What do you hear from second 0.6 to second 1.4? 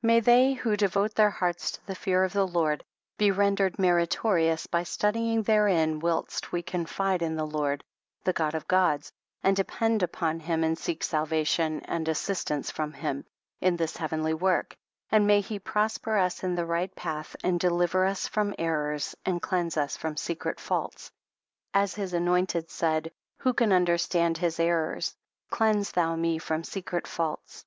devote their